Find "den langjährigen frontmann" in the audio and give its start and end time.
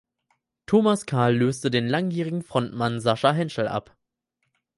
1.69-2.99